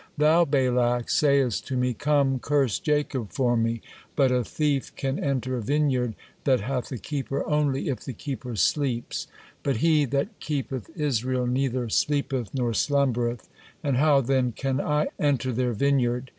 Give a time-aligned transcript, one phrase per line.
[0.17, 3.81] Thou, Balak, sayest to me, 'Come, curse Jacob for me,'
[4.15, 8.55] but a thief can enter a vineyard that hath a keeper only if the keeper
[8.55, 9.27] sleeps,
[9.61, 13.47] but 'He that keepeth Israel neither sleepeth nor slumbereth,'
[13.83, 16.29] and how then can I enter their vineyard?